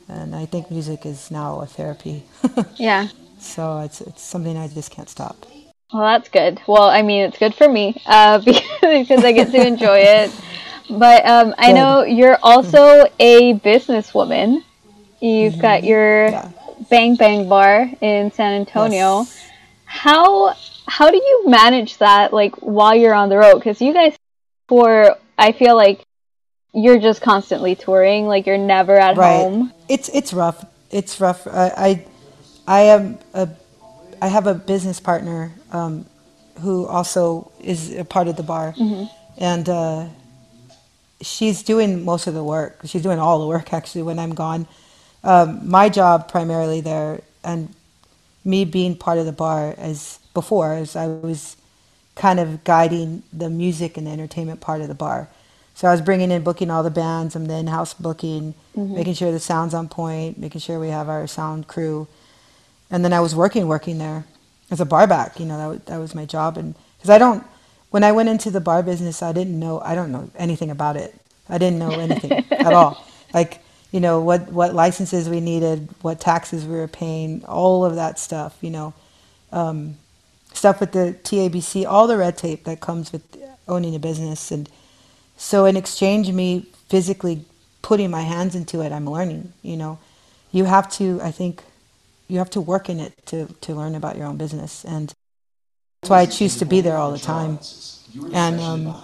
[0.08, 2.24] and I think music is now a therapy.
[2.76, 3.08] yeah.
[3.40, 5.46] So it's it's something I just can't stop.
[5.94, 6.62] Well, that's good.
[6.68, 8.40] Well, I mean, it's good for me uh,
[8.82, 10.32] because I get to enjoy it.
[10.90, 14.64] But um, I know you're also a businesswoman.
[15.20, 15.62] You've mm-hmm.
[15.62, 16.52] got your yeah.
[16.90, 19.20] Bang Bang Bar in San Antonio.
[19.20, 19.50] Yes.
[19.86, 20.56] How
[20.88, 23.56] how do you manage that like while you're on the road?
[23.56, 24.15] Because you guys,
[24.67, 26.06] for I feel like
[26.74, 28.28] you're just constantly touring.
[28.28, 29.38] Like you're never at right.
[29.38, 29.74] home.
[29.89, 30.65] It's it's rough.
[30.89, 31.48] It's rough.
[31.48, 32.06] I I,
[32.67, 33.50] I am a
[34.22, 36.06] I have a business partner um,
[36.60, 39.06] who also is a part of the bar, mm-hmm.
[39.38, 40.08] and uh,
[41.22, 42.82] she's doing most of the work.
[42.86, 44.67] She's doing all the work actually when I'm gone.
[45.24, 47.74] Um, my job primarily there, and
[48.44, 51.58] me being part of the bar as before, as I was
[52.15, 55.30] kind of guiding the music and the entertainment part of the bar.
[55.74, 58.94] So I was bringing in, booking all the bands, and then house booking, mm-hmm.
[58.94, 62.08] making sure the sound's on point, making sure we have our sound crew,
[62.89, 64.26] and then I was working, working there
[64.70, 65.39] as a bar back.
[65.39, 67.44] You know, that was, that was my job, and because I don't,
[67.89, 70.98] when I went into the bar business, I didn't know, I don't know anything about
[70.98, 71.15] it.
[71.50, 73.06] I didn't know anything at all.
[73.34, 77.96] Like, you know, what what licenses we needed, what taxes we were paying, all of
[77.96, 78.58] that stuff.
[78.62, 78.94] You know,
[79.52, 79.98] um,
[80.54, 83.24] stuff with the TABC, all the red tape that comes with
[83.68, 84.70] owning a business, and
[85.38, 87.46] so in exchange, me physically
[87.82, 89.54] putting my hands into it, I'm learning.
[89.64, 90.00] You know,
[90.52, 91.64] you have to, I think,
[92.28, 94.86] you have to work in it to, to learn about your own business.
[94.86, 95.12] And
[96.02, 97.60] that's why I choose to be there all the time.
[98.34, 98.96] And um,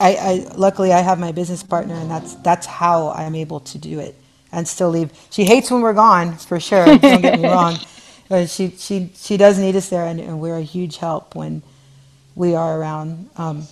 [0.00, 3.78] I, I, luckily I have my business partner, and that's that's how I'm able to
[3.78, 4.16] do it
[4.50, 5.12] and still leave.
[5.30, 6.84] She hates when we're gone, for sure.
[6.84, 7.78] Don't get me wrong,
[8.32, 11.62] but she she she does need us there, and, and we're a huge help when
[12.34, 13.28] we are around.
[13.36, 13.68] Um,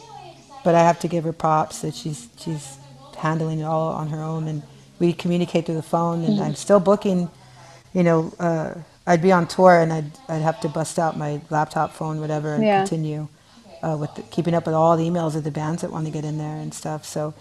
[0.62, 2.76] but I have to give her props that she's she's
[3.16, 4.62] handling it all on her own, and
[4.98, 6.24] we communicate through the phone.
[6.24, 6.42] And mm-hmm.
[6.42, 7.30] I'm still booking.
[7.94, 8.74] You know, uh,
[9.06, 12.52] I'd be on tour, and I'd I'd have to bust out my laptop, phone, whatever,
[12.52, 12.80] and yeah.
[12.80, 13.28] continue
[13.82, 16.12] uh, with the, keeping up with all the emails of the bands that want to
[16.12, 17.06] get in there and stuff.
[17.06, 17.32] So,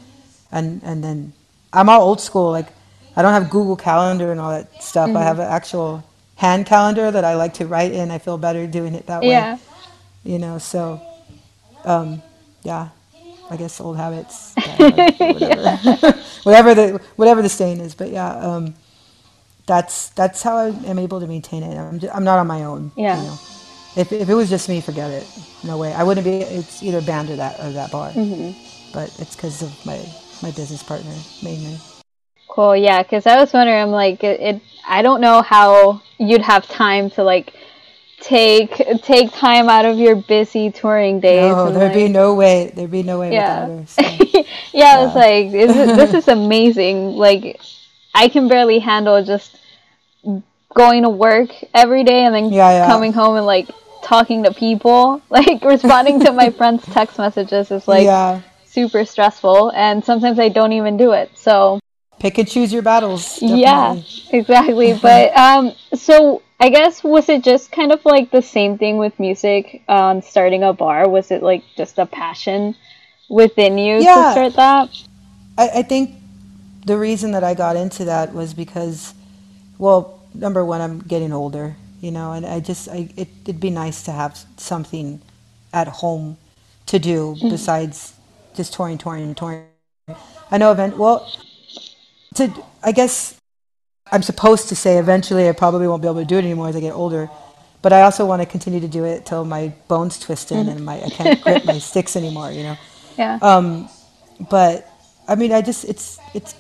[0.53, 1.34] and and then
[1.73, 2.49] I'm all old school.
[2.49, 2.69] Like
[3.17, 5.10] I don't have Google Calendar and all that stuff.
[5.10, 5.17] Mm-hmm.
[5.17, 6.05] I have an actual
[6.39, 8.12] hand calendar that I like to write in.
[8.12, 9.30] I feel better doing it that way.
[9.30, 9.58] Yeah.
[10.23, 11.02] You know, so
[11.84, 12.21] um,
[12.63, 12.89] yeah,
[13.49, 15.78] I guess old habits, whatever.
[16.43, 17.93] whatever the whatever the stain is.
[17.93, 18.75] But yeah, um,
[19.65, 21.78] that's that's how I am able to maintain it.
[21.78, 22.91] I'm just, I'm not on my own.
[22.95, 23.17] Yeah.
[23.17, 23.39] You know?
[23.97, 25.28] If if it was just me, forget it.
[25.63, 25.93] No way.
[25.93, 26.38] I wouldn't be.
[26.38, 28.12] It's either band or that or that bar.
[28.12, 28.91] Mm-hmm.
[28.93, 29.99] But it's because of my
[30.41, 31.78] my business partner mainly.
[32.49, 32.75] Cool.
[32.75, 33.01] Yeah.
[33.03, 34.62] Because I was wondering, I'm like, it, it.
[34.88, 37.53] I don't know how you'd have time to like
[38.21, 41.51] take take time out of your busy touring days.
[41.51, 42.71] No, there'd like, be no way.
[42.75, 43.67] There'd be no way yeah.
[43.67, 43.85] without her.
[43.88, 44.25] So.
[44.33, 47.12] yeah, yeah, I was like, this is, this is amazing.
[47.12, 47.59] Like,
[48.13, 49.57] I can barely handle just
[50.73, 52.88] going to work every day and then yeah, yeah.
[52.88, 53.69] coming home and like
[54.01, 60.03] talking to people, like responding to my friends' text messages is like super stressful, and
[60.03, 61.31] sometimes I don't even do it.
[61.38, 61.79] So
[62.19, 63.39] pick and choose your battles.
[63.39, 63.62] Definitely.
[63.62, 64.01] Yeah,
[64.32, 64.93] exactly.
[65.01, 69.17] but um, so I guess was it just kind of like the same thing with
[69.19, 71.08] music on um, starting a bar?
[71.08, 72.75] Was it like just a passion
[73.29, 74.15] within you yeah.
[74.15, 74.89] to start that?
[75.58, 76.15] I, I think
[76.86, 79.13] the reason that I got into that was because,
[79.77, 83.69] well, number one, I'm getting older, you know, and I just, I, it, it'd be
[83.69, 85.21] nice to have something
[85.73, 86.38] at home
[86.88, 87.49] to do mm-hmm.
[87.49, 88.13] besides
[88.55, 89.65] just touring, touring, and touring.
[90.51, 91.32] I know event, well,
[92.35, 92.51] to,
[92.83, 93.39] I guess
[94.11, 96.75] I'm supposed to say eventually I probably won't be able to do it anymore as
[96.75, 97.29] I get older.
[97.81, 100.69] But I also want to continue to do it till my bones twist in mm-hmm.
[100.69, 102.51] and my I can't grip my sticks anymore.
[102.51, 102.77] You know.
[103.17, 103.37] Yeah.
[103.41, 103.89] Um,
[104.49, 104.89] but
[105.27, 106.55] I mean, I just it's it's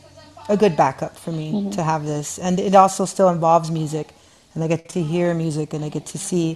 [0.49, 1.69] a good backup for me mm-hmm.
[1.69, 4.09] to have this, and it also still involves music,
[4.53, 6.55] and I get to hear music and I get to see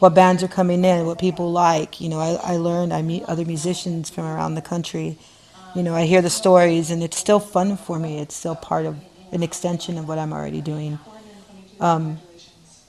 [0.00, 2.00] what bands are coming in, what people like.
[2.00, 5.16] You know, I I learn I meet other musicians from around the country.
[5.76, 8.18] You know, I hear the stories, and it's still fun for me.
[8.18, 8.96] It's still part of
[9.30, 10.98] an extension of what I'm already doing.
[11.80, 12.18] Um,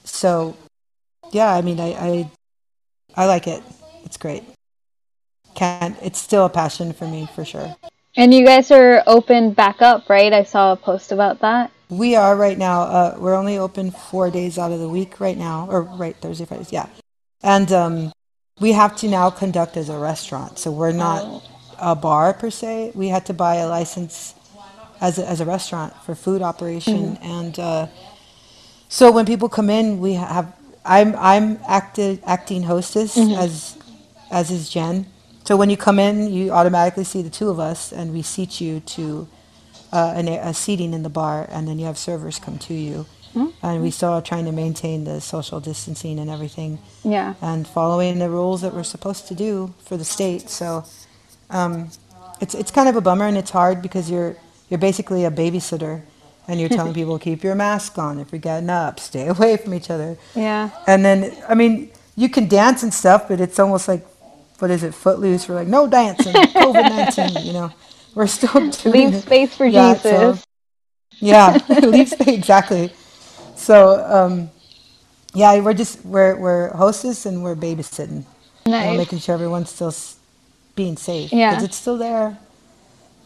[0.04, 0.56] so,
[1.30, 2.30] yeah, I mean, I, I,
[3.14, 3.62] I like it.
[4.04, 4.42] It's great.
[5.54, 5.98] Can't.
[6.00, 7.76] It's still a passion for me for sure.
[8.16, 10.32] And you guys are open back up, right?
[10.32, 11.70] I saw a post about that.
[11.90, 12.84] We are right now.
[12.84, 16.46] Uh, we're only open four days out of the week right now, or right Thursday,
[16.46, 16.88] Fridays, yeah.
[17.42, 18.12] And um,
[18.60, 21.42] we have to now conduct as a restaurant, so we're not oh.
[21.78, 22.92] A bar per se.
[22.94, 24.34] We had to buy a license
[25.00, 27.24] as a, as a restaurant for food operation, mm-hmm.
[27.24, 27.86] and uh,
[28.88, 33.38] so when people come in, we have I'm I'm acted, acting hostess mm-hmm.
[33.38, 33.76] as
[34.30, 35.06] as is Jen.
[35.44, 38.60] So when you come in, you automatically see the two of us, and we seat
[38.60, 39.28] you to
[39.92, 43.06] uh, an, a seating in the bar, and then you have servers come to you.
[43.34, 43.66] Mm-hmm.
[43.66, 46.78] And we still are trying to maintain the social distancing and everything.
[47.04, 47.34] Yeah.
[47.40, 50.48] And following the rules that we're supposed to do for the state.
[50.48, 50.84] So
[51.50, 51.90] um,
[52.40, 54.36] it's it's kind of a bummer and it's hard because you're
[54.68, 56.02] you're basically a babysitter
[56.46, 59.74] and you're telling people keep your mask on if you're getting up, stay away from
[59.74, 60.16] each other.
[60.34, 60.70] Yeah.
[60.86, 64.06] And then I mean you can dance and stuff, but it's almost like
[64.58, 65.48] what is it, footloose?
[65.48, 67.44] We're like no dancing, COVID nineteen.
[67.44, 67.72] You know,
[68.14, 70.40] we're still doing leave space for yeah, Jesus.
[70.40, 70.44] So,
[71.20, 72.92] yeah, leave space exactly.
[73.54, 74.50] So um,
[75.34, 78.24] yeah, we're just we're we're hostess and we're babysitting.
[78.66, 78.86] Nice.
[78.86, 79.92] And making sure everyone's still
[80.78, 81.30] being safe.
[81.32, 81.50] Yeah.
[81.50, 82.38] Because it's still there,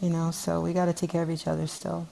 [0.01, 2.07] you know, so we got to take care of each other still.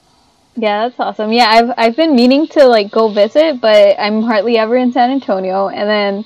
[0.56, 1.32] Yeah, that's awesome.
[1.32, 5.10] Yeah, I've I've been meaning to like go visit, but I'm hardly ever in San
[5.10, 5.70] Antonio.
[5.70, 6.26] And then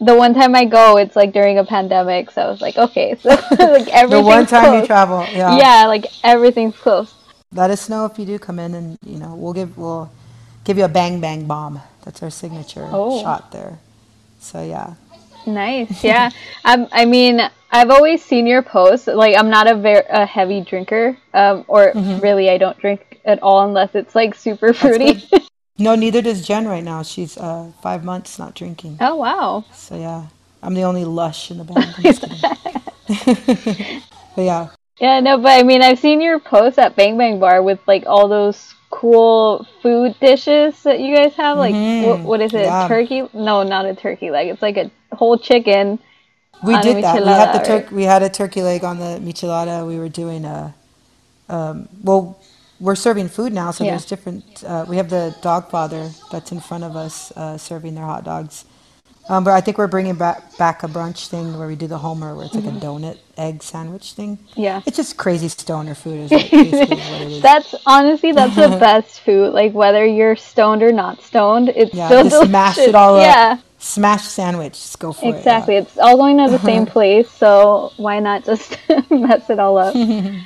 [0.00, 2.32] the one time I go, it's like during a pandemic.
[2.32, 4.10] So I was like, okay, so like everything.
[4.10, 4.82] the one time closed.
[4.82, 5.56] you travel, yeah.
[5.56, 7.14] Yeah, like everything's closed.
[7.52, 10.10] Let us know if you do come in, and you know we'll give we'll
[10.64, 11.80] give you a bang bang bomb.
[12.04, 13.22] That's our signature oh.
[13.22, 13.78] shot there.
[14.40, 14.94] So yeah.
[15.46, 16.04] Nice.
[16.10, 16.30] Yeah.
[16.64, 19.06] um, I mean, I've always seen your posts.
[19.06, 22.20] Like, I'm not a very a heavy drinker, um, or mm-hmm.
[22.20, 25.28] really, I don't drink at all unless it's like super fruity.
[25.78, 27.02] no, neither does Jen right now.
[27.02, 28.98] She's uh, five months not drinking.
[29.00, 29.64] Oh wow.
[29.72, 30.26] So yeah,
[30.62, 31.94] I'm the only lush in the band.
[34.36, 34.68] but yeah.
[35.00, 38.04] Yeah, no, but I mean, I've seen your posts at Bang Bang Bar with like
[38.06, 41.56] all those cool food dishes that you guys have.
[41.56, 42.06] Like, mm-hmm.
[42.06, 42.62] what, what is it?
[42.62, 42.88] Yeah.
[42.88, 43.28] Turkey?
[43.32, 44.48] No, not a turkey leg.
[44.48, 45.98] It's like a whole chicken.
[46.62, 47.22] We did that.
[47.22, 47.92] We had the tur- right?
[47.92, 49.86] We had a turkey leg on the michelada.
[49.86, 50.74] We were doing a.
[51.48, 52.38] Um, well,
[52.78, 53.90] we're serving food now, so yeah.
[53.90, 54.64] there's different.
[54.64, 58.24] Uh, we have the dog father that's in front of us uh, serving their hot
[58.24, 58.64] dogs.
[59.30, 61.98] Um, but I think we're bringing back back a brunch thing where we do the
[61.98, 62.78] Homer, where it's like mm-hmm.
[62.78, 64.40] a donut egg sandwich thing.
[64.56, 66.20] Yeah, it's just crazy stoner food.
[66.20, 67.42] Is like what it is.
[67.42, 69.52] That's honestly that's the best food.
[69.52, 72.48] Like whether you're stoned or not stoned, it's yeah, still just delicious.
[72.48, 73.22] smash it all up.
[73.22, 74.74] Yeah, smash sandwich.
[74.74, 75.76] Just go for exactly.
[75.76, 75.78] it.
[75.78, 75.98] Exactly.
[75.98, 78.78] It's all going to the same place, so why not just
[79.10, 79.94] mess it all up?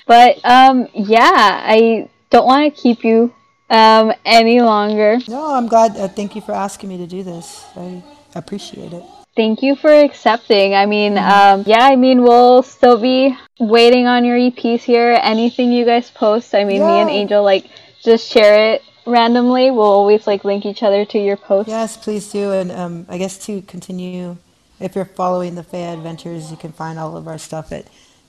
[0.06, 3.32] but um, yeah, I don't want to keep you
[3.70, 5.18] um any longer.
[5.28, 5.96] No, I'm glad.
[5.96, 7.64] Uh, thank you for asking me to do this.
[7.76, 8.02] I
[8.34, 9.04] appreciate it.
[9.36, 10.74] Thank you for accepting.
[10.74, 11.60] I mean, mm-hmm.
[11.60, 15.18] um, yeah, I mean, we'll still be waiting on your EPs here.
[15.20, 16.86] Anything you guys post, I mean, yeah.
[16.86, 17.66] me and Angel, like,
[18.00, 19.70] just share it randomly.
[19.70, 21.70] We'll always, like, link each other to your posts.
[21.70, 22.52] Yes, please do.
[22.52, 24.36] And um, I guess to continue,
[24.80, 27.86] if you're following the Fea Adventures, you can find all of our stuff at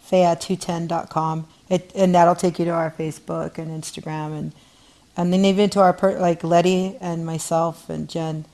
[0.10, 1.48] faya210.com.
[1.70, 4.54] It, and that'll take you to our Facebook and Instagram and
[5.18, 8.46] and then even to our per, like Letty and myself and Jen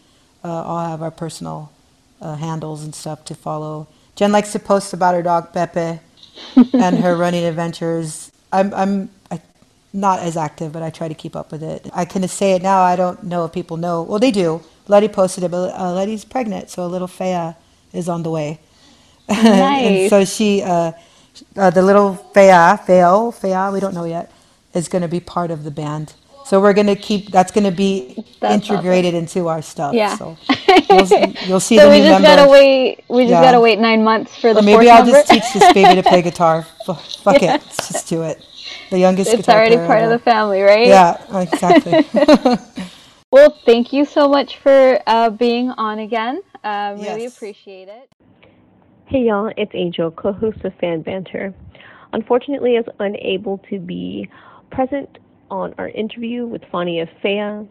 [0.44, 1.72] uh, all have our personal
[2.22, 3.88] uh, handles and stuff to follow.
[4.16, 6.00] Jen likes to post about her dog Pepe
[6.74, 8.32] and her running adventures.
[8.52, 9.10] I'm I'm
[9.94, 11.90] not as active, but I try to keep up with it.
[11.94, 12.82] I can say it now.
[12.82, 14.04] I don't know if people know.
[14.04, 14.62] Well, they do.
[14.88, 17.54] Letty posted it, but uh, Letty's pregnant, so a little Fea
[17.94, 18.60] is on the way.
[19.30, 19.40] Nice.
[19.44, 20.92] and so she, uh,
[21.56, 24.32] uh, the little Fea, Faya, Faya, we don't know yet,
[24.74, 26.14] is going to be part of the band.
[26.52, 27.32] So we're gonna keep.
[27.32, 29.40] That's gonna be that's integrated awesome.
[29.40, 29.94] into our stuff.
[29.94, 30.18] Yeah.
[30.18, 30.38] So
[30.90, 31.08] you'll,
[31.48, 33.06] you'll see so the we new just gotta wait.
[33.08, 33.42] We just yeah.
[33.42, 34.60] gotta wait nine months for the.
[34.60, 35.20] Or maybe I'll number.
[35.20, 36.64] just teach this baby to play guitar.
[36.86, 37.56] Fuck yeah.
[37.56, 38.46] it, let's just do it.
[38.92, 39.34] The youngest.
[39.34, 40.14] It's already part ever.
[40.14, 40.86] of the family, right?
[40.86, 42.06] Yeah, exactly.
[43.32, 46.42] well, thank you so much for uh, being on again.
[46.66, 47.16] Um, yes.
[47.16, 48.10] Really appreciate it.
[49.06, 51.54] Hey y'all, it's Angel, co-host of Fan Banter.
[52.12, 54.30] Unfortunately, I was unable to be
[54.72, 57.66] present on our interview with Fania Fea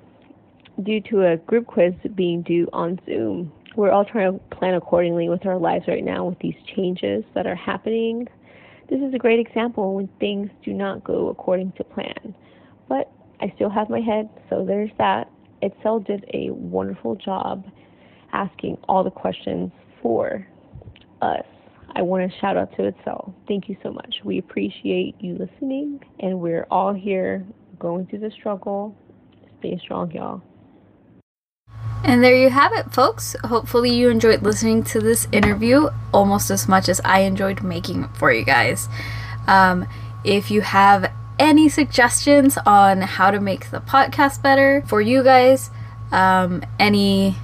[0.83, 3.52] due to a group quiz being due on Zoom.
[3.76, 7.46] We're all trying to plan accordingly with our lives right now with these changes that
[7.46, 8.26] are happening.
[8.90, 12.35] This is a great example when things do not go according to plan.
[12.88, 13.09] But
[13.40, 15.31] I still have my head, so there's that.
[15.62, 17.64] Itzel did a wonderful job
[18.33, 19.70] asking all the questions
[20.03, 20.44] for
[21.22, 21.44] us.
[21.94, 23.32] I want to shout out to Itzel.
[23.47, 24.16] Thank you so much.
[24.24, 27.47] We appreciate you listening, and we're all here
[27.78, 28.97] going through the struggle.
[29.61, 30.43] Stay strong, y'all.
[32.03, 33.36] And there you have it, folks.
[33.44, 38.11] Hopefully, you enjoyed listening to this interview almost as much as I enjoyed making it
[38.14, 38.88] for you guys.
[39.46, 39.86] Um,
[40.24, 45.70] if you have any suggestions on how to make the podcast better for you guys,
[46.12, 47.36] um, any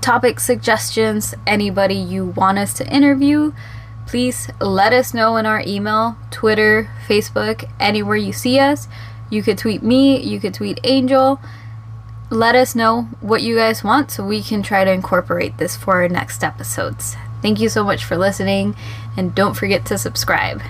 [0.00, 3.52] topic suggestions, anybody you want us to interview,
[4.06, 8.88] please let us know in our email, Twitter, Facebook, anywhere you see us.
[9.30, 11.40] You could tweet me, you could tweet Angel.
[12.32, 15.94] Let us know what you guys want so we can try to incorporate this for
[15.94, 17.16] our next episodes.
[17.42, 18.76] Thank you so much for listening,
[19.16, 20.62] and don't forget to subscribe.